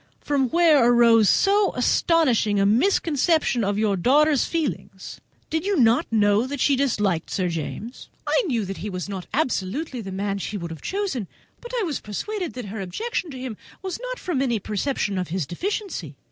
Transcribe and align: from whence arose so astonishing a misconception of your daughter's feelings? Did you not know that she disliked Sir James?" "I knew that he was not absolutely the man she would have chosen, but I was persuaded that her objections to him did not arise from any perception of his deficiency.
from 0.19 0.49
whence 0.49 0.79
arose 0.83 1.29
so 1.29 1.75
astonishing 1.75 2.59
a 2.59 2.65
misconception 2.65 3.63
of 3.63 3.77
your 3.77 3.95
daughter's 3.95 4.45
feelings? 4.45 5.21
Did 5.51 5.63
you 5.63 5.77
not 5.79 6.07
know 6.09 6.47
that 6.47 6.59
she 6.59 6.75
disliked 6.75 7.29
Sir 7.29 7.49
James?" 7.49 8.09
"I 8.25 8.41
knew 8.47 8.65
that 8.65 8.77
he 8.77 8.89
was 8.89 9.07
not 9.07 9.27
absolutely 9.31 10.01
the 10.01 10.11
man 10.11 10.39
she 10.39 10.57
would 10.57 10.71
have 10.71 10.81
chosen, 10.81 11.27
but 11.61 11.71
I 11.79 11.83
was 11.83 11.99
persuaded 12.01 12.53
that 12.53 12.65
her 12.65 12.81
objections 12.81 13.31
to 13.33 13.39
him 13.39 13.53
did 13.83 13.99
not 14.01 14.17
arise 14.17 14.23
from 14.25 14.41
any 14.41 14.57
perception 14.57 15.19
of 15.19 15.27
his 15.27 15.45
deficiency. 15.45 16.15